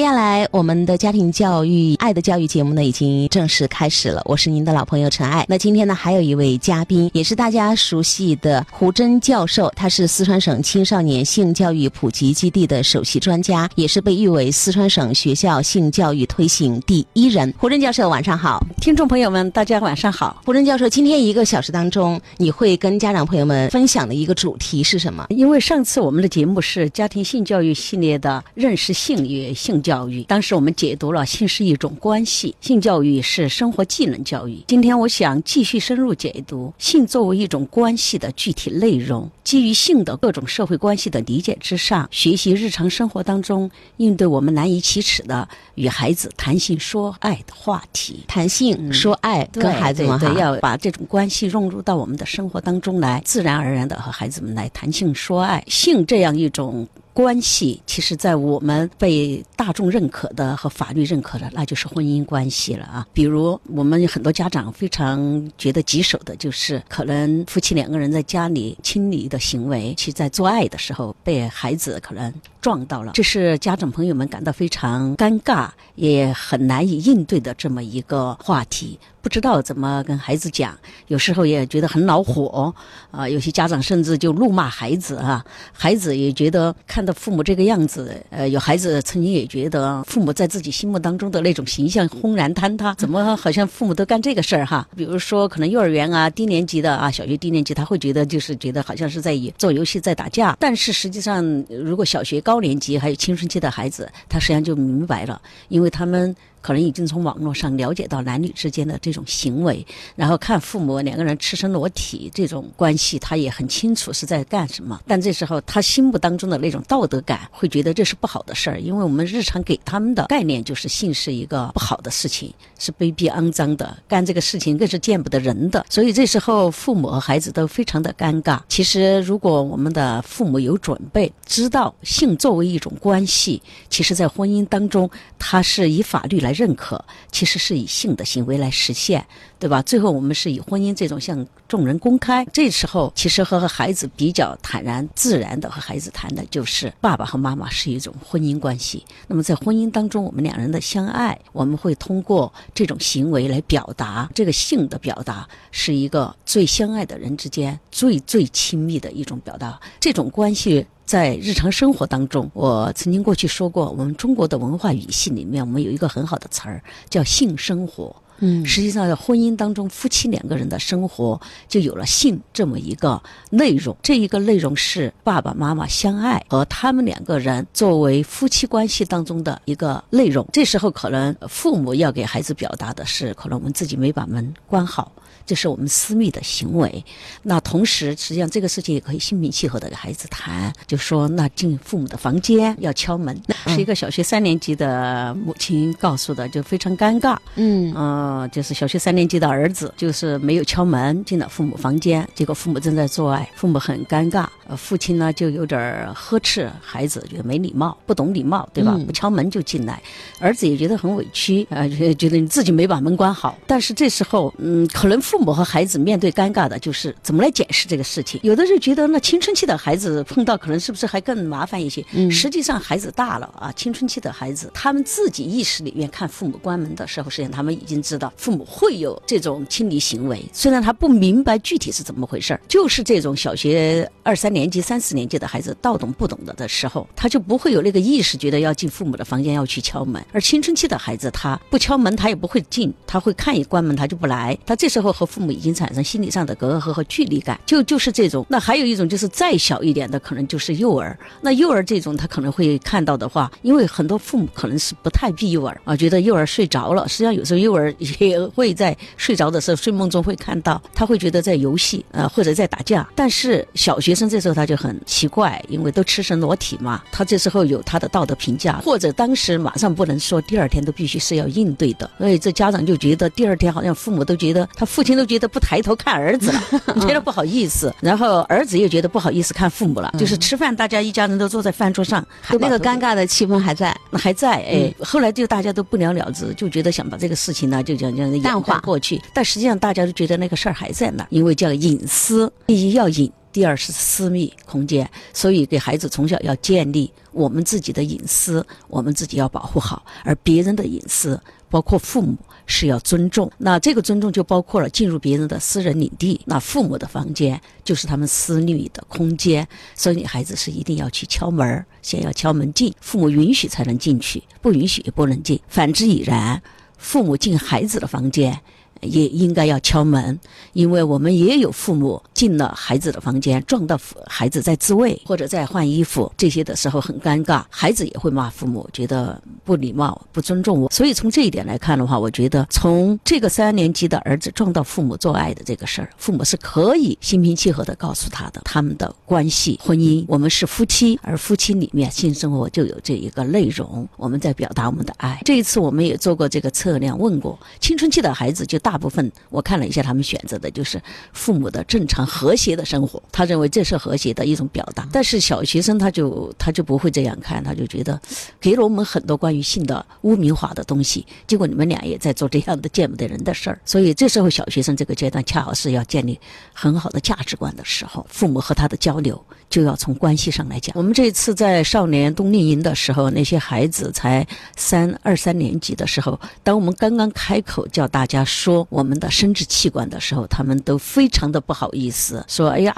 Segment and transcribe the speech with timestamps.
[0.00, 4.22] 接下来，我们的家庭教育、爱的教育节目呢，已经正式开始了。
[4.24, 5.44] 我是您的老朋友陈爱。
[5.46, 17.52] 那今天呢，还有一位嘉宾，也是大家熟悉的胡真教授，他是四川省青少年性教育普及基地的首席专家，也是被誉为四川省学校性教育推行第一人。
[17.58, 18.58] 胡真教授，晚上好！
[18.80, 20.40] 听众朋友们，大家晚上好。
[20.46, 25.26] 胡真教授，今天一个小时当中，你会跟家长朋友们分享的一个主题是什么？
[25.28, 29.89] 因为上次我们的节目是家庭性教育系列的认识性与性教。
[29.90, 34.62] 教育，当时我们解读了性是一种关系，性教育是生活技能教育。
[34.68, 48.22] 今天我想继续深入解读性作为一种关系的具体内容，基于性的各种社会关系的理解之上，学习日常生活当中应对我们难以启齿的与孩子谈性说爱的话题。
[48.28, 55.64] 谈性说爱，跟孩子们要把这种关系融入到我们的生活当中来，自然而然的和孩子们来谈性说爱。
[55.66, 56.86] 性这样一种。
[57.20, 63.06] 关系其实，在我们被大众认可的和法律认可的，那就是婚姻关系了啊。
[63.12, 78.98] 比如，我们很多家长非常觉得棘手的，就是可能夫妻两个人在家里亲昵的行为，其在做爱的时候被孩子可能撞到了，这是家长朋友们感到非常尴尬，也很难以应对的这么一个话题。
[79.22, 80.76] 不知道怎么跟孩子讲，
[81.08, 82.72] 有时候也觉得很恼火，
[83.10, 94.88] 啊，有些家长甚至就怒骂孩子啊，孩子也觉得看到父母这个样子，呃，有孩子曾经也觉得父母在自己心目当中的那种形象轰然坍塌，怎么好像父母都干这个事儿哈？
[94.96, 106.34] 比如说可能幼儿园啊，低年级的啊，小学低年级他会觉得就是觉得好像是在做游戏在打架，但是实际上如果小学高年级还有青春期的孩子，他实际上就明白了，因为他们。
[106.60, 115.00] 可能已经从网络上了解到男女之间的这种行为，然后看父母两个人赤身裸体这种关系，他也很清楚是在干什么。
[115.06, 125.86] 但这时候他心目当中的那种道德感会觉得这是不好的事儿，因为我们日常给他们的概念就是性是一个不好的事情，是卑鄙肮脏的，干这个事情更是见不得人的。
[125.88, 128.60] 所以这时候父母和孩子都非常的尴尬。
[128.68, 136.49] 其实如果我们的父母有准备，知道性作为一种关系，其实在婚姻当中，它是以法律来。
[136.52, 139.26] 认可其实是以性的行为来实现，
[139.58, 139.82] 对吧？
[139.82, 142.44] 最后我们是以婚姻这种向众人公开。
[142.52, 149.04] 这时候其实和孩子比较坦然自然的和孩子谈的就是爸爸和妈妈是一种婚姻关系。
[149.26, 159.80] 那么在婚姻当中，我们两人的相爱，我们会通过这种行为来表达这个性的表达，是一个最相爱的人之间最最亲密的一种表达。
[159.98, 160.86] 这种关系。
[161.10, 168.14] 在日常生活当中，我曾经过去说过，我们中国的文化语系里面，我们有一个很好的词儿叫性生活。
[168.38, 173.20] 嗯，实际上在婚姻当中，夫妻两个人的生活就有了性这么一个
[173.50, 173.96] 内容。
[174.00, 180.46] 这一个内容是爸爸妈妈相爱和他们两个人作为夫妻关系当中的一个内容。
[180.52, 185.10] 这时候可能父母要给孩子表达的是，可能我们自己没把门关好。
[185.46, 187.04] 这是我们私密的行为，
[187.42, 197.36] 那同时实际上这个事情也可以心平气和的跟孩子谈，就说那进父母的房间要敲门，是一个小学三年级的母亲告诉的，就非常尴尬。
[197.56, 208.96] 嗯，呃，就是小学三年级的儿子就是没有敲门进了父母房间，结果父母正在做爱，父母很尴尬，呃，父亲呢就有点呵斥孩子，觉得没礼貌，不懂礼貌，对吧？
[209.04, 210.00] 不敲门就进来，
[210.38, 213.58] 儿子也觉得很委屈，啊，觉得你自己没把门关好。
[213.66, 218.38] 但是这时候，嗯，可能父父母和孩子面对尴尬的就是怎么来解释这个事情。
[218.42, 222.04] 有的人觉得，那青春期的孩子碰到可能是不是还更麻烦一些？
[222.12, 230.44] 嗯，实际上孩子大了啊，青春期的孩子，他们自己意识里面看父母关门的时候，实际上他们已经知道父母会有这种亲离行为。
[230.52, 240.24] 虽然他不明白具体是怎么回事儿，就是这种小学二三年级、三四年级的孩子，道懂不懂的的时候，他就不会有那个意识，觉得要进父母的房间要去敲门。
[240.32, 244.56] 而青春期的孩子，他不敲门，他也不会进，他会看一关门，他就不来。
[244.66, 248.44] 他这时候和父母已经产生心理上的隔阂和距离感，就就是这种。
[248.48, 251.18] 那还有一种就是再小一点的，可能就是幼儿。
[251.40, 257.08] 那幼儿这种，他可能会看到的话，因为很多父母可能是不太避幼儿啊，觉得幼儿睡着了。
[257.08, 263.08] 实际上有时候幼儿也会在睡着的时候，睡梦中会看到，他会觉得在游戏啊或者在打架。
[263.14, 272.10] 但是小学生这时候他就很奇怪，因为都赤身裸体嘛，他这时候有他的道德评价，或者当时马上不能说，第二天都必须是要应对的。
[272.18, 275.58] 所以这家长就觉得第二天好像父母都觉得他父亲都觉得不。
[275.60, 276.60] 抬头看儿子了，
[277.00, 280.12] 觉得不好意思，然后儿子又觉得不好意思看父母了。
[280.18, 282.26] 就是吃饭，大家一家人都坐在饭桌上，
[282.58, 284.62] 那个尴尬的气氛还在，还在。
[284.64, 289.22] 哎，后来就大家都不了了之，就觉得想把这个事情呢，就讲讲淡化过去。
[289.32, 293.30] 但实际上大家都觉得那个事儿还在那儿，因为叫隐私，第一要隐。
[293.52, 302.36] 第二是私密空间，所以给孩子从小要建立我们自己的隐私，我们自己要保护好，而别人的隐私，包括父母
[302.70, 303.50] 是要尊重。
[303.58, 315.60] 那这个尊重就包括了进入别人的私人领地，那父母的房间就是他们私密的空间，所以孩子是一定要去敲门，先要敲门进，父母允许才能进去，不允许也不能进。
[315.68, 316.62] 反之亦然，
[316.96, 318.58] 父母进孩子的房间。
[319.00, 320.38] 也应该要敲门，
[320.72, 330.90] 因为我们也有父母进了孩子的房间，撞到孩子在自慰或者在换衣服这些的时候很尴尬，孩子也会骂父母，觉得不礼貌、不尊重我。
[330.90, 345.40] 所以从这一点来看的话，我觉得从这个三年级的儿子撞到父母做爱的这个事儿，父母是可以心平气和的告诉他的，他们的关系、婚姻，我们是夫妻，而夫妻里面性生活就有这一个内容，我们在表达我们的爱。
[345.44, 348.89] 这一次我们也做过这个测量，问过青春期的孩子就大。
[348.90, 351.00] 大部分我看了一下，他们选择的就是
[351.32, 355.08] 父母的正常和谐的生活，他认为这是和谐的一种表达。
[355.12, 358.20] 但是小学生他就他就不会这样看，他就觉得
[358.60, 361.24] 给了我们很多关于性的污名化的东西。
[361.46, 366.36] 结果你们俩也在做这样的见不得人的事儿，所以这时候小学生这个阶段恰好是要建立
[366.74, 370.92] 很好的价值观的时候，父母和他的交流就要从关系上来讲。
[370.96, 374.44] 我们这次在少年冬令营的时候，那些孩子才
[374.76, 378.79] 三二三年级的时候，当我们刚刚开口叫大家说。
[378.88, 382.92] 我们的生殖器官的时候，他们都非常的不好意思，说：“哎呀，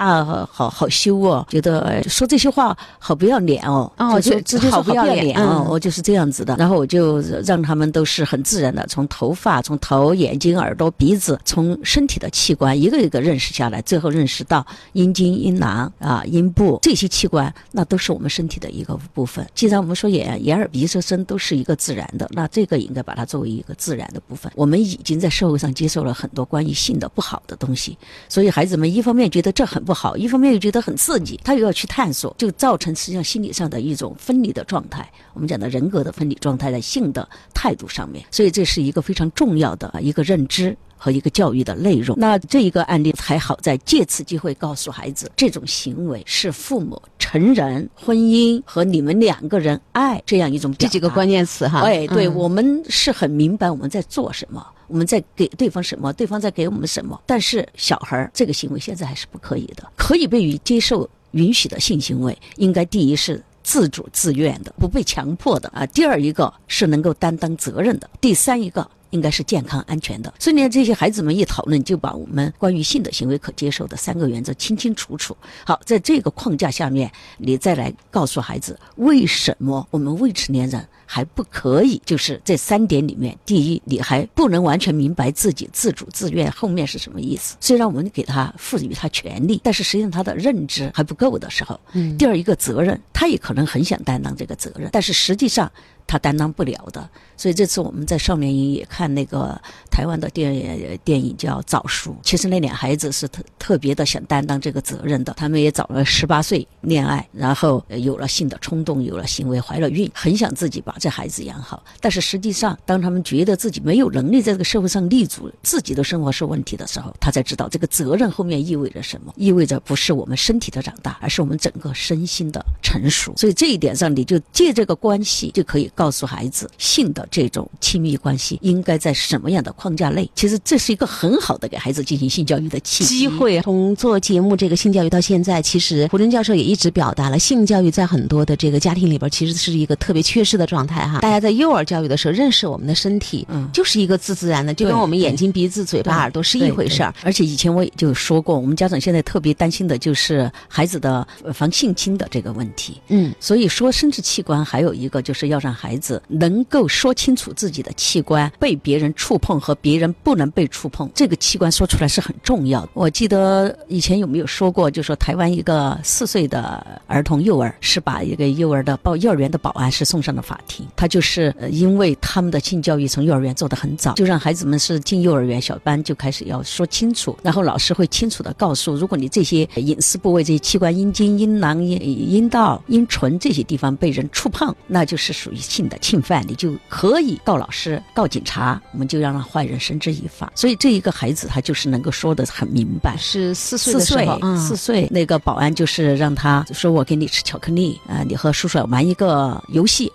[0.51, 6.55] 好好羞哦，觉得说这些话好不要脸哦。”哦，就直接好不要脸哦，我就是这样子的。
[6.57, 19.45] 然后我就让他们都是很自然的，从头发、从头、眼睛、耳朵、鼻子，从身体的器官一个一个认识下来，最后认识到阴茎、阴囊啊、阴部这些器官，那都是我们身体的一个部分。
[19.53, 24.51] 既然我们说眼、眼、耳、鼻、舌、身都是一个自然的，那这个应该把它作为一个自然的部分。
[24.55, 25.72] 我们已经在社会上。
[25.73, 27.97] 接受了很多关于性的不好的东西，
[28.29, 35.09] 所以孩子们一方面觉得这很不好，一方面又觉得很刺激，他又要去探索，就造成实际上心理上的一种分离的状态。
[35.33, 40.77] 我们讲的人格的分离状态，在性的态度上面，所以这是一个非常重要的一个认知。
[40.95, 51.81] 和一个教育的内容，那这一个案例还好在借此机会告诉孩子，这种行为是父母成人婚姻和你们两个人爱这样一种这几个关键词哈。
[51.81, 57.19] 哎，对我们是很明白我们在做什么，我们在给对方什么，对方在给我们什么。
[57.25, 65.83] 但是小孩儿这个行为现在还是不可以的，可以被接受允许的性行为，应该第一是自主自愿的，不被强迫的啊。
[65.87, 68.87] 第二一个是能够担当责任的，第三一个。
[69.09, 75.37] 应该是健康安全的，所以呢，这些孩子们一讨论，就把我们关于性的行为可接受的三个原则清清楚楚。
[75.63, 80.83] 好，在这个框架下面，你再来告诉孩子，为什么我们未成年人
[81.13, 82.01] 还不可以？
[82.03, 87.55] 就是这三点里面，第一，你还不能完全明白自己自主自愿后面是什么意思。
[87.59, 95.71] 虽然我们给他赋予他权利，但是实际上他的认知还不够的时候，嗯，第二一个责任，他也可能很想担当这个责任，但是实际上。
[96.05, 99.59] 他担当不了的，所以这次我们在少年营也看那个
[99.89, 102.11] 台湾的电电影叫《早熟》。
[102.21, 111.83] 其实那俩孩子是特特别的想担当这个责任的，他们也早了十八岁恋爱，然后有了性的冲动，有了行为，怀了孕，很想自己把这孩子养好。
[111.99, 123.33] 但是实际上，当他们觉得自己没有能力在这个社会上立足，自己的生活是问题的时候，他才知道这个责任后面意味着什么，意味着不是我们身体的长大，而是我们整个身心的成熟。
[123.37, 125.89] 所以这一点上，你就借这个关系就可以。
[125.95, 130.29] 告诉孩子性的这种亲密关系应该在什么样的框架内？
[130.35, 133.61] 其实这是一个很好的给孩子进行性教育的契机会。
[133.61, 141.19] 从做节目这个性教育到现在，其实胡真教授也一直表达了性教育在很多的这个家庭里边其实是一个特别缺失的状态哈。
[141.19, 147.13] 大家在幼儿教育的时候认识我们的身体，嗯，就是一个自自然的，就跟我们眼睛、鼻子、嘴巴、耳朵是一回事儿。
[147.21, 152.99] 而且以前我也就说过，我们家长现在特别担心的就是孩子的防性侵的这个问题。
[153.09, 155.73] 嗯，所以说生殖器官还有一个就是要让。
[155.83, 162.89] 孩子能够说清楚自己的器官被别人触碰和别人不能被触碰，这个器官说出来是很重要的。
[162.93, 181.99] 我记得以前有没有说过，就说台湾一个四岁的儿童幼儿是把一个幼儿的报幼儿园的保安是送上了法庭，他就是因为他们的性教育从幼儿园做得很早，就让孩子们是进幼儿园小班就开始要说清楚，然后老师会清楚的告诉，如果你这些隐私部位这些器官阴茎、阴囊、阴
[182.31, 185.57] 阴道、阴唇这些地方被人触碰，那就是属于。
[185.73, 190.51] 性的侵犯，你就可以告老师、告警察，我们就要让坏人绳之以法。
[190.53, 193.17] 所以这一个孩子他就是能够说的很明白。
[193.17, 200.11] 是四岁四岁，四岁那个保安就是让他说：“我给你吃巧克力啊，你和叔叔玩一个游戏。”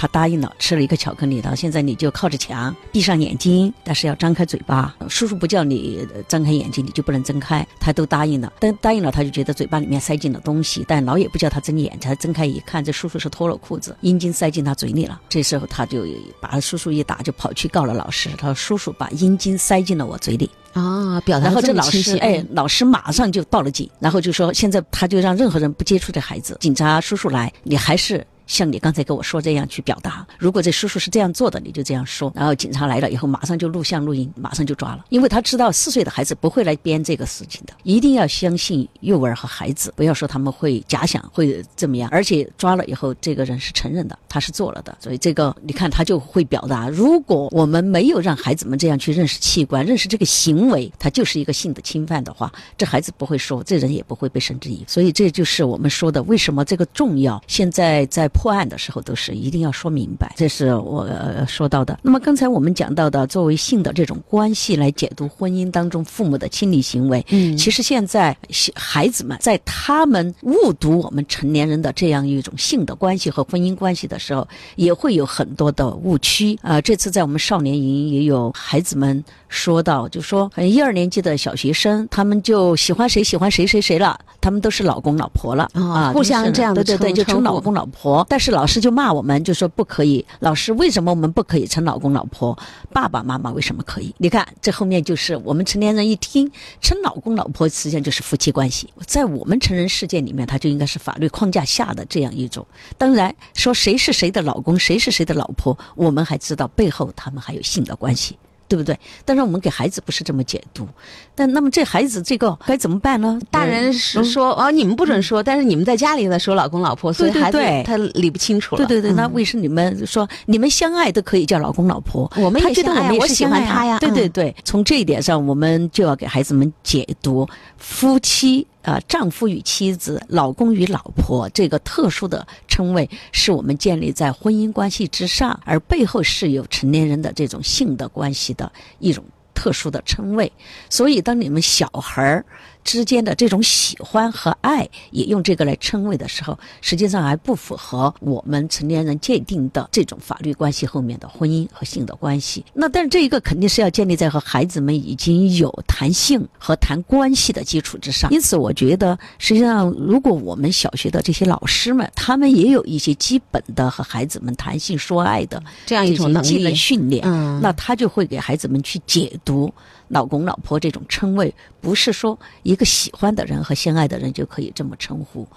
[0.00, 1.54] 他答应了，吃了一个巧克力的。
[1.54, 4.96] 现在你就靠着墙，闭上眼睛，但是要张开嘴巴。
[5.10, 7.66] 叔叔不叫你张开眼睛，你就不能睁开。
[7.78, 10.82] 他都答应了，但答应了，他就觉得嘴巴里面塞进了东西。
[10.88, 15.20] 但老也不叫他睁眼，他睁开一看，这叔叔是脱了裤子，阴茎塞进他嘴里了。
[15.28, 16.06] 这时候他就
[16.40, 18.30] 把叔叔一打，就跑去告了老师。
[18.38, 26.56] 他说：“叔叔把阴茎塞进了我嘴里。”啊，表达然后这老师哎，老师马上就报了警，然后就说现在他就让任何人不接触这孩子。
[26.58, 28.26] 警察叔叔来，你还是。
[28.50, 32.32] 像你刚才跟我说这样去表达，如果这叔叔是这样做的，你就这样说。
[32.34, 42.10] 然后警察来了以后，马上就录像录音，马上就抓了，因为他知道四岁的孩子不会来编这个事情的，一定要相信幼儿和孩子，不要说他们会假想会怎么样。
[42.10, 46.88] 而且抓了以后，这个人是承认的，他是做了的，所以这个你看他就会表达。
[46.88, 54.84] 如果我们没有让孩子们这样去认识器官，认识这个行为，他就是一个性的侵犯的话，这孩子不会说，这人也不会被绳之以法。
[54.88, 57.40] 所以这就是我们说的，为什么这个重要？
[57.46, 58.28] 现在在。
[58.40, 61.06] 破案的时候都是一定要说明白，这是我
[61.46, 61.98] 说到的。
[62.00, 68.34] 那么刚才我们讲到的，作为性的这种关系来解读婚姻当中父母的亲密行为，嗯，其实现在
[68.74, 76.80] 孩子们在他们误读我们成年人的这样一种性的关系和婚姻关系的时候，也会有很多的误区啊。
[76.80, 88.24] 这次在我们少年营也有孩子们说到，就说一二年级的小学生，他们就喜欢谁喜欢谁谁谁了，他们都是老公老婆了啊，互相这样的对对对，就称老公老婆。
[88.28, 90.24] 但是老师就骂我们，就说不可以。
[90.38, 92.56] 老师，为什么我们不可以称老公老婆？
[92.92, 94.14] 爸爸妈妈为什么可以？
[94.18, 98.88] 你看，这后面就是我们成年人一听称老公老婆，实际上就是夫妻关系。
[99.04, 102.64] 在我们成人世界里面，它就应该是法律框架下的这样一种。
[102.96, 108.38] 当然，说谁是谁的老公，谁是谁的老婆，我们还知道背后他们还有性的关系。
[108.70, 108.96] 对不对？
[109.24, 110.86] 但是我们给孩子不是这么解读，
[111.34, 113.36] 但那么这孩子这个该怎么办呢？
[113.50, 118.86] 大人是说哦，你们不准说，但是你们在家里呢说老公老婆，所以孩子他理不清楚了。
[118.86, 122.30] 对对对，那为什么你们说你们相爱都可以叫老公老婆？
[122.36, 123.98] 我们也相爱，我喜欢他呀。
[123.98, 128.64] 对对对，从这一点上，我们就要给孩子们解读夫妻。
[128.90, 140.50] 啊，丈夫与妻子、老公与老婆这个特殊的称谓，是我们建立在婚姻关系之上，而背后是有成年人的这种性的关系的一种特殊的称谓。
[140.88, 142.44] 所以，当你们小孩儿。
[142.84, 152.64] 之间的这种喜欢和爱，也用这个来称谓的时候，实际上还不符合我们成年人界定的这种法律关系后面的婚姻和性的关系。
[152.72, 158.30] 那但是这一个肯定是要建立在和孩子们已经有谈性和谈关系的基础之上。
[158.30, 167.22] 因此，我觉得实际上，如果我们小学的这些老师们，他们也有一些基本的和孩子们谈性说爱的这样一种能力训练，
[167.60, 169.72] 那他就会给孩子们去解读。
[170.10, 175.48] 老公、老婆这种称谓，不是说一个喜欢的人和相爱的人就可以这么称呼。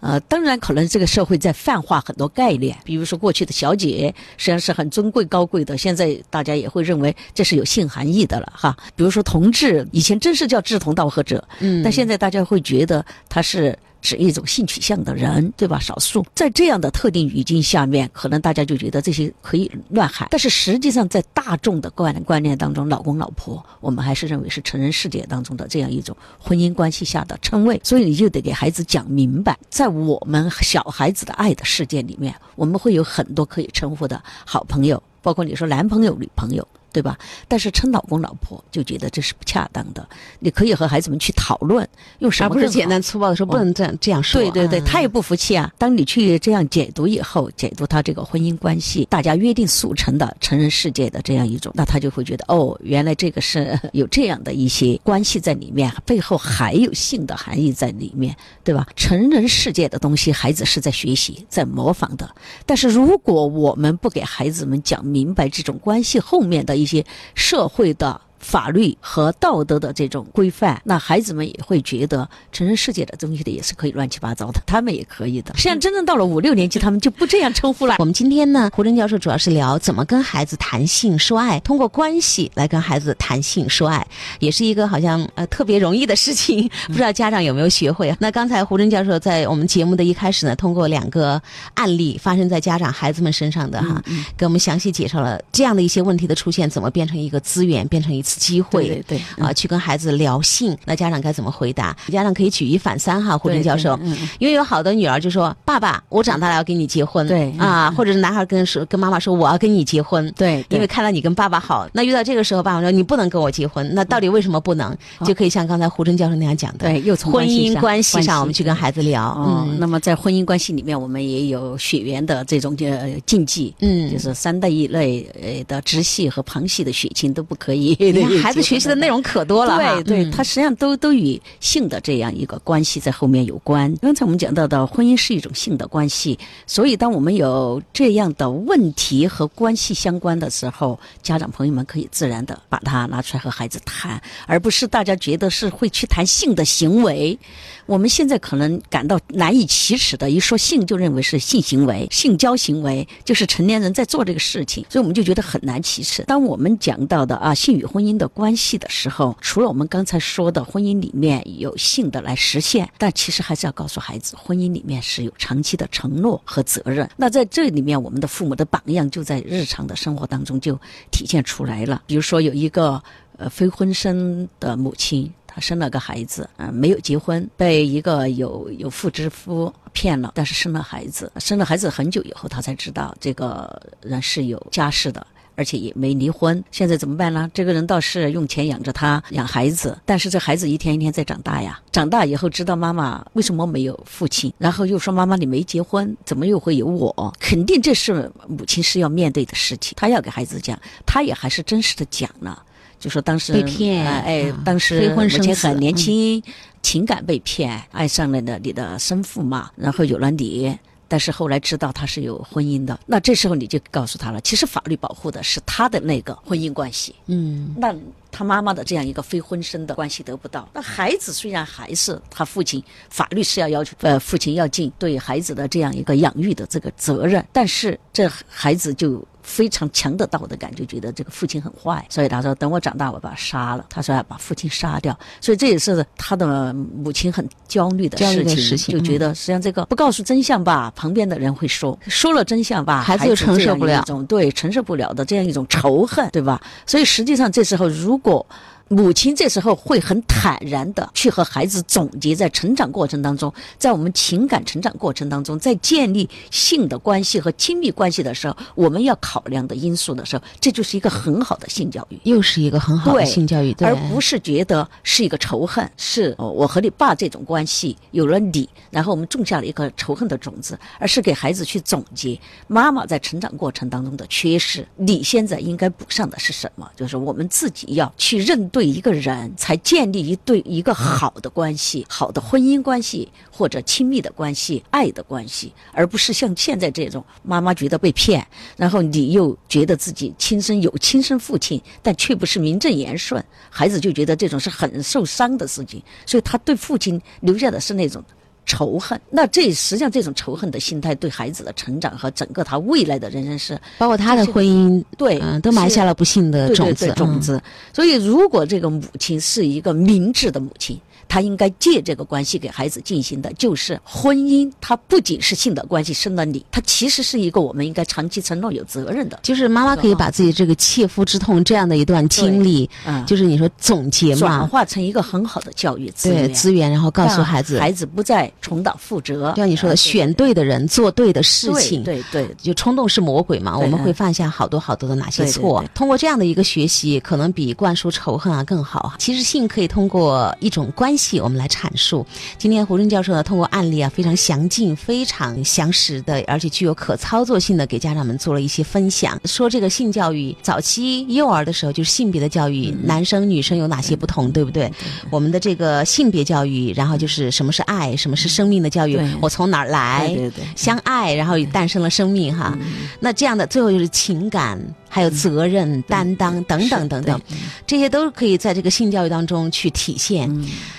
[0.00, 8.76] 呃，当然，可能这个社会在泛化很多概念，比如说过去的小姐实际上是很尊贵高贵的，现在大家也会认为这是有性含义的了哈。
[8.94, 13.78] 比如说同志，以前真是叫志同道合者，嗯，但现在大家会觉得他是。
[14.00, 15.78] 指一种性取向的人，对吧？
[15.78, 20.28] 少数在这样的特定语境下面，可能大家就觉得这些可以乱喊。
[20.30, 27.80] 但是实际上，在大众的观观念当中，老公老婆，我们还是认为是成人世界当中的这样一种婚姻关系下的称谓。
[27.82, 36.66] 所以你就得给孩子讲明白，在我们小孩子的爱的世界里面，我们会有很多可以称呼的好朋友，包括你说男朋友、女朋友。
[36.92, 37.18] 对吧？
[37.46, 40.08] 但是称老公老婆就觉得这是不恰当的。
[40.38, 41.86] 你可以和孩子们去讨论，
[42.20, 42.48] 用什么？
[42.48, 44.40] 不是简单粗暴的说，不能这样这样说。
[44.40, 45.72] 对对对，他也不服气啊。
[45.78, 58.86] 当你去这样解读以后，解读他这个婚姻关系，大家约定俗成的成人世界的这样一种，那他就会觉得哦，原来这个是有这样的一些关系在里面，背后还有性的含义在里面，对吧？
[58.96, 62.28] 成人世界的东西，孩子是在学习、在模仿的。
[62.64, 67.04] 但是如果我们不给孩子们讲明白这种关系后面的，一些
[67.34, 68.27] 社会的。
[68.38, 75.52] 法律和道德的这种规范，那孩子们也会觉得成人世界的东西的也是可以乱七八糟的，他们也可以的。
[75.56, 77.96] 实际上，真正到了五六年级，他们就不这样称呼了。
[77.98, 84.06] 我们今天呢，胡真教授主要是聊怎么跟孩子谈性说爱，通过关系来跟孩子谈性说爱，
[84.38, 86.70] 也是一个好像呃特别容易的事情。
[86.86, 88.16] 不知道家长有没有学会啊？
[88.20, 91.40] 那刚才胡真教授在我们节目的一开始呢，通过两个
[91.74, 94.00] 案例发生在家长孩子们身上的哈，
[94.36, 98.22] 给我们详细介绍了这样的一些问题的出现，怎么变成一个资源，变成一。
[98.28, 101.96] 次机会，对对啊，去跟孩子聊性，那家长该怎么回答？
[102.12, 103.98] 家长可以举一反三哈，胡真教授，
[104.38, 114.96] 因为有好多女儿就说：“爸爸，我长大了要跟你结婚。”对啊，或者是男孩跟说跟妈妈说：“我要跟你结婚。”对，因为看到你跟爸爸好，那遇到这个时候，爸爸说：“你不能跟我结婚。”那到底为什么不能？
[115.24, 119.34] 就可以像刚才胡真教授那样讲的，对，又从婚姻关系上，我们去跟孩子聊。
[119.46, 127.94] 嗯，那么在婚姻关系里面，我们也有血缘的这种呃禁忌，嗯，就是三代以内呃的直系和旁系的血亲都不可以。
[128.24, 133.94] 孩子学习的内容可多了，对对，它实际上都都与性的这样一个关系在后面有关。
[134.00, 147.38] 刚才我们讲到的婚姻是一种性的关系，所以当我们有这样的问题和关系相关的时候，家长朋友们可以自然的把它拿出来和孩子谈，而不是大家觉得是会去谈性的行为。
[147.86, 156.22] 我们现在可能感到难以启齿的，一说性就认为是性行为、性交行为，就是成年人在做这个事情，所以我们就觉得很难启齿。
[156.24, 167.08] 当我们讲到的啊性与婚姻姻的关系的时候，除了我们刚才说的婚姻里面有性的来实现，但其实还是要告诉孩子，婚姻里面是有长期的承诺和责任。
[167.16, 170.74] 那在这里面，我们的父母的榜样就在日常的生活当中就
[171.10, 172.02] 体现出来了。
[172.06, 173.02] 比如说有一个
[173.36, 175.32] 呃非婚生的母亲。
[175.50, 185.26] 她生了个孩子，嗯，没有结婚，被一个有有妇之夫骗了，但是生了孩子，生了孩子很久以后，他才知道这个人是有家室的，
[185.58, 186.62] 而且也没离婚。
[186.70, 187.50] 现在怎么办呢？
[187.52, 197.34] 这个人倒是用钱养着他养孩子，但是这孩子一天一天在长大呀，长大以后知道妈妈为什么没有父亲，然后又说妈妈你没结婚，怎么又会有我？
[197.40, 202.62] 肯定这是母亲是要面对的事情，他要给孩子讲，他也还是真实的讲了。
[203.00, 206.42] 就说当时被骗，哎，当时母亲很年轻，
[206.82, 210.76] 情感被骗，爱上了的你的生父嘛，然后有了你，
[211.08, 217.94] 但是后来知道他是有婚姻的，那这时候你就告诉他了，其实法律保护的是他的那个婚姻关系，嗯，那
[218.30, 229.26] 他妈妈的这样一个非婚生的关系得不到，那孩子虽然还是他父亲，法律是要要求呃父亲要尽对孩子的这样一个养育的这个责任，但是这孩子就。
[229.48, 233.86] 非常强的道德感，就觉得这个父亲很坏，所以他说等我长大，我把他杀了。
[233.88, 246.60] 他说要把父亲杀掉，所以这也是他的母亲很焦虑的事情，就觉得实际上这个不告诉真相吧，旁边的人会说，说了真相吧，孩子又承受不了，对，承受不了的这样一种仇恨，对吧？
[246.86, 248.44] 所以实际上这时候如果。
[248.88, 276.90] 母亲这时候会很坦然的去和孩子总结，在成长过程当中，在我们情感成长过程当中，在建立性的关系和亲密关系的时候，我们要考量的因素的时候，这就是一个很好的性教育，又是一个很好的性教育，对而不是觉得是一个仇恨，是我和你爸这种关系有了你，然后我们种下了一个仇恨的种子，而是给孩子去总结妈妈在成长过程当中的缺失，你现在应该补上的是什么？
[276.96, 278.66] 就是我们自己要去认。
[278.77, 298.22] 对对一个人才建立一对一个好的关系，好的婚姻关系或者亲密的关系、爱的关系，而不是像现在这种妈妈觉得被骗，然后你又觉得自己亲生有亲生父亲，但却不是名正言顺，孩子就觉得这种是很受伤的事情，所以他对父亲留下的是那种。
[298.68, 307.10] 仇恨，那这实际上这种仇恨的心态对孩子的成长和整个他未来的人生是，包括他的婚姻，对，都埋下了不幸的种子。
[307.12, 307.60] 种子。
[307.94, 311.00] 所以，如果这个母亲是一个明智的母亲。
[311.28, 314.70] 他应该借这个关系给孩子进行的，就是婚姻。
[314.80, 319.38] 它不仅是性的关系生了你，它其实是一个我们应该长期承诺有责任的。
[319.42, 322.88] 就是妈妈可以把自己这个切肤之痛这样的一段经历，
[323.26, 329.50] 就是你说总结嘛，转化成一个很好的教育资源，资源，然后告诉孩子，孩子不再重蹈覆辙。
[329.50, 335.84] 就像你说的，选对的人，做对的事情，对对，就冲动是魔鬼嘛，我们会犯下好多好多的哪些错？
[335.94, 339.14] 通过这样的一个学习，可能比灌输仇恨啊更好。
[339.18, 341.88] 其实性可以通过一种关系，我们来阐。
[341.98, 342.24] 述
[342.58, 349.36] 今天胡润教授呢，通过案例啊，非常详尽、非常详实的，而且具有可操作性的，给家长们做了一些分享。
[349.44, 354.88] 说这个性教育，早期幼儿的时候就是性别的教育，男生女生有哪些不同，对不对？
[355.28, 360.32] 我们的这个性别教育，然后就是什么是爱，什么是生命的教育，我从哪儿来，
[360.76, 362.78] 相爱，然后诞生了生命哈。
[363.18, 364.78] 那这样的最后就是情感。
[365.10, 367.40] 还有责任担当等等等等，
[367.86, 370.46] 这些都可以在这个性教育当中去体现，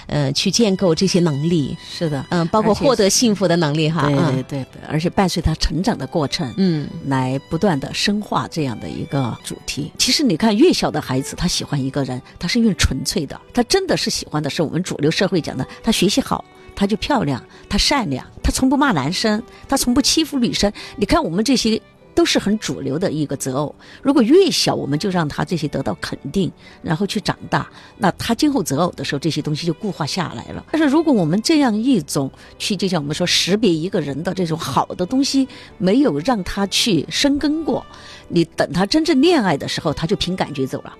[0.09, 1.77] 呃，去建构这些能力。
[1.89, 4.07] 是的，嗯，包括获得幸福的能力哈。
[4.07, 9.91] 对对对，而且伴随他成长的过程，嗯，来不断的深化这样的一个主题。
[9.97, 16.43] 其实你看，越小的孩子，他喜欢一个人，他是越纯粹的，他真的是喜欢的是我们主流社会讲的，他学习好，
[16.75, 20.71] 他就漂亮，他善良，他从不骂男生，他从不欺负女生。
[20.95, 21.81] 你看我们这些。
[22.19, 23.73] 都是很主流的一个择偶。
[24.01, 26.51] 如果越小，我们就让他这些得到肯定，
[26.81, 27.65] 然后去长大，
[27.97, 30.65] 那他今后择偶的时候，这些东西就固化下来了。
[30.69, 37.85] 但是如果我们这样一种去，就像我们说识别一个人的这种好的东西，没有让他去生根过，
[38.27, 40.93] 你等他真正恋爱的时候，他就凭感觉走了。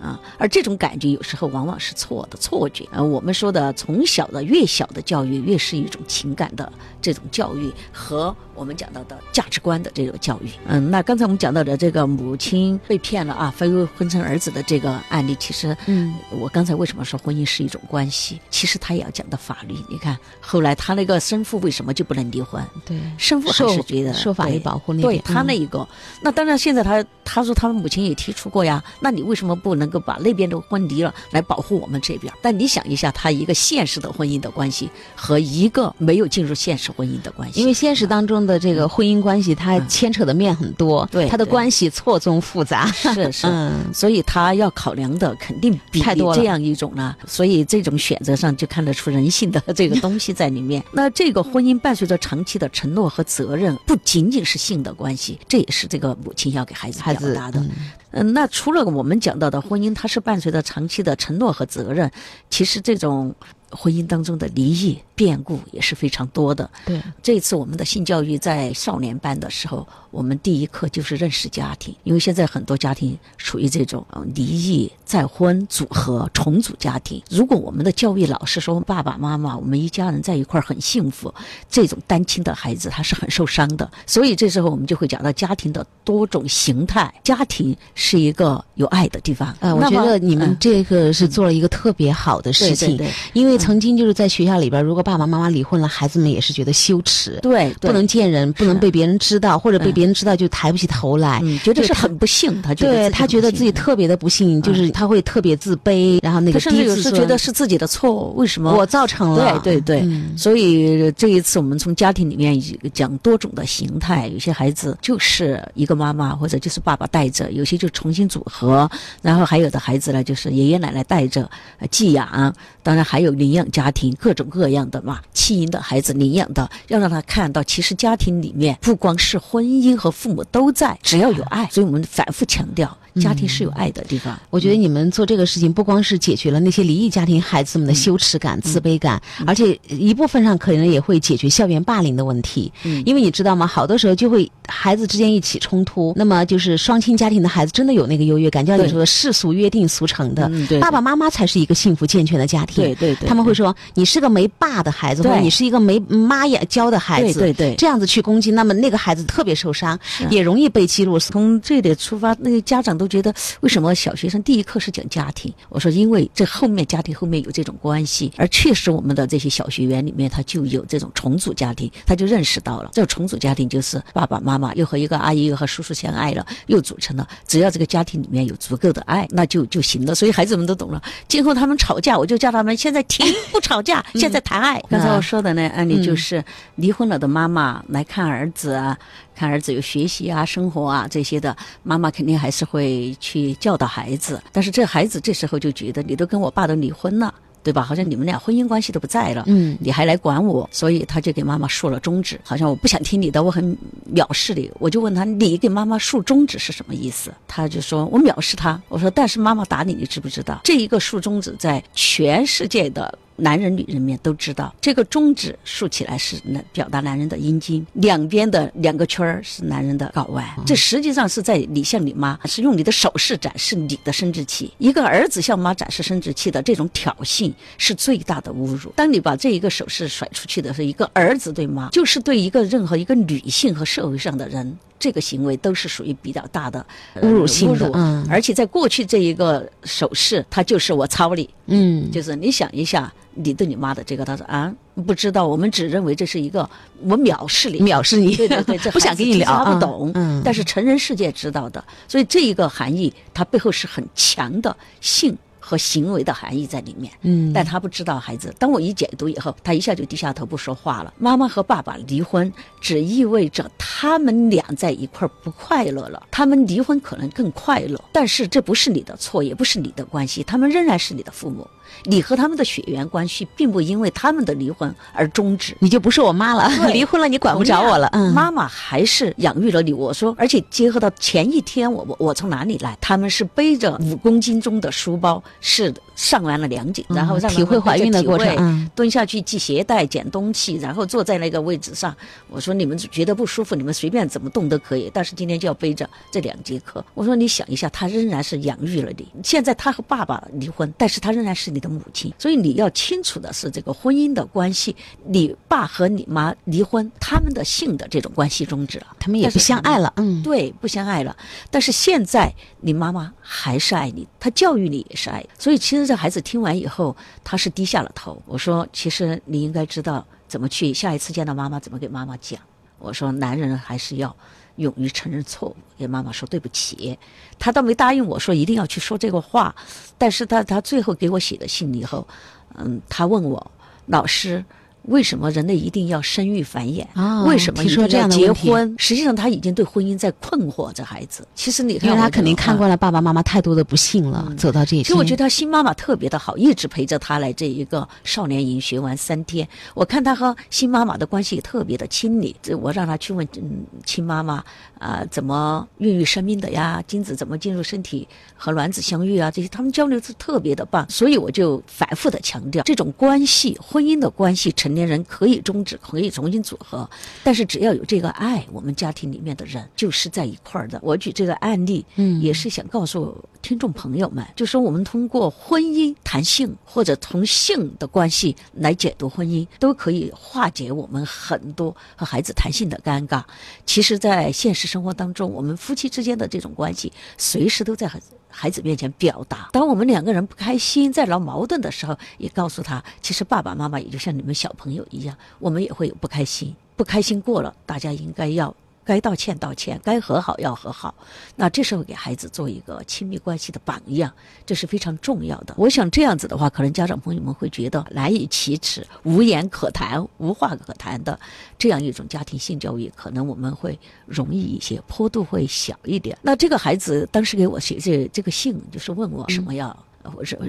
[0.00, 2.88] 啊，而这种感觉有时候往往是错的错觉。
[2.90, 10.50] 呃，我们说的从小的越小的教育，越是一种情感的这种教育和我们讲到的价值观的这种教育。
[10.66, 18.38] 嗯，那刚才我们讲到的这个母亲被骗了啊，非婚生儿子的这个案例，其实，嗯，我刚才为什么说婚姻是一种关系？
[18.50, 19.74] 其实他也要讲到法律。
[19.88, 22.62] 你看，后来他那个生父为什么就不能离婚？
[22.84, 25.88] 对，生父还是觉得受法律保护那对他那一个。
[26.20, 32.30] 那当然，现在他他说他们母亲也提出过呀，那你为什么不能够把那边的婚离了，来保护我们这边？
[32.42, 43.46] 但你想一下，他一个现实的婚姻的关系和一个没有进入现实婚姻的关系，因为现实当中的这个婚姻关系，它牵扯的面很多，对他的关系错综复杂，是是，
[43.94, 50.82] 所以他要考量的肯定比太多这样一种呢，所以这种选择上就看得出人性的这个东西在里面。
[50.92, 57.64] 那这个婚姻伴随着长期的承诺和责任，不仅仅是性的关系，这也是这个母亲要给孩子表达的。
[58.12, 62.10] 嗯，那除了我们讲到的婚姻，它是伴随着长期的承诺和责任，
[62.48, 63.34] 其实这种
[63.70, 64.98] 婚姻当中的离异。
[65.20, 66.70] 变故也是非常多的。
[66.86, 74.02] 对，这次我们的性教育在少年班的时候，我们第一课就是认识家庭，因为现在很多家庭处于这种
[74.34, 77.22] 离异、再婚、组合、重组家庭。
[77.28, 81.34] 如果我们的教育老师说爸爸妈妈我们一家人在一块儿很幸福，
[81.68, 83.90] 这种单亲的孩子他是很受伤的。
[84.06, 89.54] 所以这时候我们就会讲到家庭的多种形态，家庭是一个有爱的地方。
[89.60, 102.62] 呃，我觉得你们这个是做了一个特别好的事情，对因为曾经就是在学校里边，如果爸爸妈妈离婚了，孩子们也是觉得羞耻，对，不能见人，不能被别人知道，或者被别人知道就抬不起头来，觉得是很不幸。
[102.62, 108.72] 他觉得对他觉得自己特别的不幸，就是他会特别自卑，然后那个甚至有时觉得是自己的错误，为什么？
[108.72, 109.58] 我造成了？
[109.60, 112.56] 对对对，所以这一次我们从家庭里面
[112.94, 118.88] 讲多种的形态，有些孩子就是一个妈妈或者就是爸爸带着，有些就重新组合，
[119.22, 121.50] 然后还有的孩子呢就是爷爷奶奶带着
[121.90, 125.20] 寄养，当然还有领养家庭，各种各样的嘛。
[125.32, 132.96] 弃婴的孩子领养的，要让他看到，其实家庭里面不光是婚姻和父母都在，只要有爱，所以我们反复强调。
[133.16, 134.38] 家庭是有爱的地方。
[134.50, 142.70] 我觉得你们做这个事情，不光是解决了那些离异家庭孩子们的羞耻感、自卑感，而且一部分上可能也会解决校园霸凌的问题。
[142.84, 143.66] 嗯，因为你知道吗？
[143.66, 152.84] 好多时候就会孩子之间一起冲突，那么就是双亲家庭的孩子真的有那个优越感，就像你说的世俗约定俗成的，爸爸妈妈才是一个幸福健全的家庭。
[152.84, 159.98] 对对对，他们会说你是个没爸的孩子，或者你是一个没妈呀教的孩子，对对对，这样子去攻击，那么那个孩子特别受伤，
[160.30, 161.18] 也容易被激怒。
[161.18, 165.50] 从这点出发，那个家长都觉得为什么小学生第一课是讲家庭？
[165.70, 177.26] 我说，因为这后面家庭后面有这种关系，而确实我们的这些小学员里面，他就有这种重组家庭，他就认识到了，这重组家庭就是爸爸妈妈又和一个阿姨又和叔叔相爱了，又组成了。
[177.46, 180.14] 只要这个家庭里面有足够的爱，那就就行了。
[180.14, 181.02] 所以孩子们都懂了。
[181.26, 184.78] 今后他们吵架，我就叫他们现在停，不吵架， 现在谈爱。
[184.90, 188.98] 刚才我说的那案例就是离婚了的妈妈来看儿子啊。
[189.40, 194.38] 看儿子有学习啊、生活啊这些的，妈妈肯定还是会去教导孩子。
[194.52, 197.80] 但是这孩子这时候就觉得，你都跟我爸都离婚了，对吧？
[197.80, 203.74] 好像你们俩婚姻关系都不在了，嗯，你还来管我，所以他就给妈妈竖了中指，好像我不想听你的，我很
[204.14, 204.70] 藐视你。
[204.78, 207.32] 我就问他，你给妈妈竖中指是什么意思？
[207.48, 208.78] 他就说我藐视他。
[208.90, 210.60] 我说，但是妈妈打你，你知不知道？
[210.64, 213.18] 这一个竖中指在全世界的。
[213.40, 220.46] 男人、女人面都知道，这个中指竖起来是男表达男人的阴茎，两边的两个圈儿是男人的睾丸。
[220.66, 224.72] 这实际上是在你向你妈是用你的手势展示你的生殖器。
[224.78, 228.92] 一个儿子向妈展示生殖器的这种挑衅是最大的侮辱。
[228.96, 234.78] 当你把这一个手势甩出去的时候一个儿子对妈，就是对一个任何一个女性和社会上的人。
[235.00, 236.84] 这个行为都是属于比较大的
[237.22, 244.72] 侮辱性的，嗯，而且在过去这一个手势，它就是我操你，嗯，就是你想一下，你对你妈的这个，他说啊，
[245.06, 246.68] 不知道，我们只认为这是一个
[247.02, 255.34] 我藐视你，藐视你，对对对，这 不想跟你聊，他不懂，嗯，但是成人世界知道的，所以这一个含义，它背后是很强的性。
[255.60, 258.52] 和行为的含义在里面，嗯，但他不知道孩子。
[258.58, 261.12] 当我一解读以后，他一下就低下头不说话了。
[261.18, 266.26] 妈妈和爸爸离婚，只意味着他们俩在一块儿不快乐了。
[266.30, 271.68] 他们离婚可能更快乐，但是这不是你的错，也不是你的关系，他们仍然是你的父母。
[272.04, 275.76] 你和他们的血缘关系并不因为他们的离婚而终止。
[275.80, 278.08] 你就不是我妈了，对离婚了，你管不着我了。
[278.12, 279.92] 嗯，妈妈还是养育了你。
[279.92, 292.14] 我说，而且结合到前一天我我我从哪里来，他们是背着五公斤重的书包，是上完了两井，然后让嗯体会怀孕的过程嗯蹲下去系鞋带、捡东西，然后坐在那个位置上。
[292.48, 297.04] 我说你们觉得不舒服，你们随便怎么动都可以，但是今天就要背着这两节课。
[297.14, 299.26] 我说你想一下，他仍然是养育了你。
[299.42, 304.94] 现在他和爸爸离婚，但是他仍然是你的母亲，所以你要清楚的是这个婚姻的关系。
[305.26, 310.12] 你爸和你妈离婚，他们的性的这种关系终止了，他们也不相爱了。
[310.16, 311.36] 嗯，对，不相爱了。
[311.70, 315.44] 但是现在你妈妈还是爱你，她教育你也是爱。
[315.58, 318.40] 所以其实这孩子听完以后，他是低下了头。
[318.46, 322.60] 我说，其实你应该知道怎么去下一次见到妈妈怎么给妈妈讲。
[322.98, 324.34] 我说，男人还是要
[324.80, 327.18] 勇于承认错误，跟妈妈说对不起。
[327.58, 329.74] 他倒没答应我说一定要去说这个话，
[330.18, 332.26] 但是他他最后给我写的信以后，
[332.74, 333.70] 嗯，他问我
[334.06, 334.64] 老师。
[335.02, 337.06] 为什么人类一定要生育繁衍？
[337.14, 338.94] 哦为什么提出了一定要结这样的结婚？
[338.98, 340.90] 实际上他已经对婚姻在困惑。
[340.92, 345.04] 这孩子，其实你看因为他肯定看惯了爸爸妈妈太多的不幸了，走到这一天。
[345.04, 349.66] 其实我觉得他新妈妈特别的好，一直陪着他来这一个少年营学完三天。
[349.94, 352.54] 我看他和新妈妈的关系也特别的亲密。
[352.60, 354.62] 这我让他去问嗯亲妈妈
[354.98, 361.08] 啊、怎么孕育生命的呀，精子怎么进入身体和卵子相遇啊，这些他们交流是特别的棒。
[361.08, 367.08] 所以我就反复的强调，这种关系，婚姻的关系，成年人可以终止，可以重新组合，
[367.42, 370.98] 但是只要有这个爱，我们家庭里面的人就是在一块儿的。
[371.02, 383.42] 我举这个案例，嗯也是想告诉听众朋友们，就说我们通过婚姻谈性，或者从性的关系来解读婚姻，都可以化解我们很多和孩子谈性的尴尬。
[383.84, 389.70] 其实，在现实生活当中，我们夫妻之间的这种关系，随时都在孩子孩子面前表达。
[389.72, 398.76] 当我们两个人不开心、在闹矛盾的时候，也告诉他，其实爸爸妈妈也就像你们小朋友一样，我们也会有不开心，不开心过了，大家应该要。
[399.10, 401.12] 该道歉道歉，该和好要和好。
[401.56, 404.32] 那这时候给孩子做一个亲密关系的榜样，
[404.64, 405.74] 这是非常重要的。
[405.76, 411.36] 我想这样子的话，可能家长朋友们会觉得难以启齿、无言可谈、无话可谈的
[411.76, 416.38] 这样一种家庭性教育，可能我们会容易一些，坡度会小一点。
[416.40, 420.04] 那这个孩子当时给我写这这个信，就是问我什么要。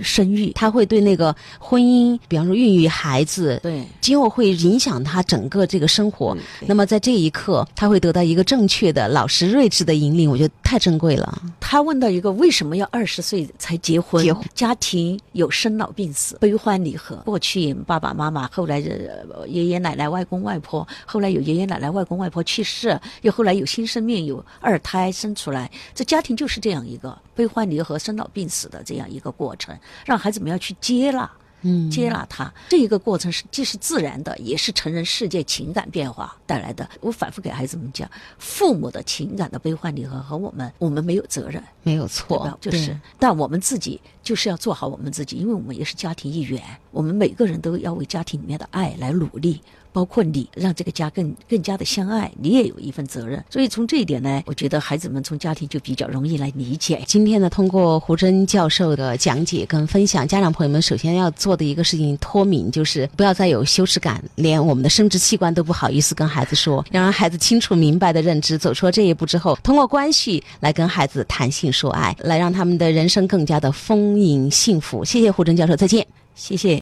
[0.04, 6.36] 生育，他会对那个婚姻，比方说孕育孩子，对今后会影响他整个这个生活。
[6.68, 11.42] 那么在这一刻，他会得到一个正确的、老实、睿智的引领，我觉得太珍贵了。
[11.60, 14.24] 他问到一个为什么要二十岁才结婚？
[14.24, 17.16] 结婚家庭有生老病死，悲欢离合。
[17.18, 25.70] 过去爸爸妈妈，后来呃爷爷奶奶、外公外婆，后来有爷爷奶奶、外公外婆去世，又后来有新生命，有二胎生出来。
[25.94, 29.76] 这家庭就是这样一个悲欢离合、生老病死的这样一个过程，
[30.06, 31.30] 让孩子们要去接纳。
[31.64, 36.90] 嗯，接纳他，这一个过程是既是自然的，也是成人世界情感变化带来的。
[37.02, 49.62] 我反复给孩子们讲，父母的情感的悲欢离合和我们，我们没有责任，没有错？，就是，但我们自己就是要做好我们自己，因为我们也是家庭一员，我们每个人都要为家庭里面的爱来努力。
[49.92, 53.44] 包括你，让这个家更更加的相爱，你也有一份责任。
[53.50, 57.02] 所以从这一点呢，我觉得孩子们从家庭就比较容易来理解。
[57.08, 75.04] 今天呢，通过胡真教授的讲解跟分享，家长朋友们首先要做的一个事情脱敏，就是不要再有羞耻感，连我们的生殖器官都不好意思跟孩子说，要让孩子清楚明白的认知，走出了这一步之后，通过关系来跟孩子谈性说爱，来让他们的人生更加的丰盈幸福。
[75.04, 76.06] 谢谢胡真教授，再见。
[76.36, 76.80] 谢谢。